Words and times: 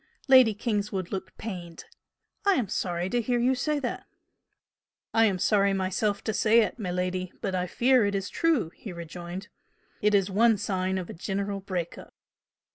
Lady 0.27 0.55
Kingswood 0.55 1.11
looked 1.11 1.37
pained. 1.37 1.85
"I 2.43 2.53
am 2.55 2.69
sorry 2.69 3.07
to 3.11 3.21
hear 3.21 3.37
you 3.37 3.53
say 3.53 3.77
that!" 3.81 4.07
"I 5.13 5.25
am 5.25 5.37
sorry 5.37 5.73
myself 5.73 6.23
to 6.23 6.33
say 6.33 6.61
it, 6.61 6.79
miladi, 6.79 7.31
but 7.39 7.53
I 7.53 7.67
fear 7.67 8.03
it 8.07 8.15
is 8.15 8.27
true!" 8.27 8.71
he 8.73 8.91
rejoined 8.91 9.49
"It 10.01 10.15
is 10.15 10.31
one 10.31 10.57
sign 10.57 10.97
of 10.97 11.11
a 11.11 11.13
general 11.13 11.59
break 11.59 11.99
up." 11.99 12.15